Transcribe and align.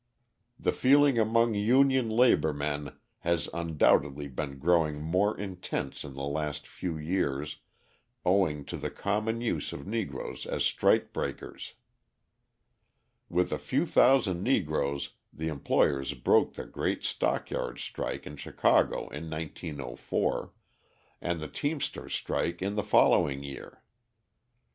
The 0.57 0.71
feeling 0.71 1.19
among 1.19 1.53
union 1.53 2.09
labour 2.09 2.53
men 2.53 2.97
has 3.19 3.47
undoubtedly 3.53 4.27
been 4.27 4.57
growing 4.57 4.99
more 4.99 5.37
intense 5.39 6.03
in 6.03 6.15
the 6.15 6.23
last 6.23 6.67
few 6.67 6.97
years 6.97 7.57
owing 8.25 8.65
to 8.65 8.77
the 8.77 8.89
common 8.89 9.41
use 9.41 9.71
of 9.73 9.85
Negroes 9.85 10.47
as 10.47 10.63
strike 10.63 11.13
breakers. 11.13 11.75
With 13.29 13.51
a 13.51 13.59
few 13.59 13.85
thousand 13.85 14.41
Negroes 14.41 15.11
the 15.31 15.49
employers 15.49 16.15
broke 16.15 16.53
the 16.55 16.65
great 16.65 17.03
stockyards 17.03 17.83
strike 17.83 18.25
in 18.25 18.37
Chicago 18.37 19.01
in 19.09 19.29
1904, 19.29 20.51
and 21.21 21.39
the 21.39 21.47
teamsters' 21.47 22.15
strike 22.15 22.59
in 22.59 22.73
the 22.73 22.81
following 22.83 23.43
year. 23.43 23.83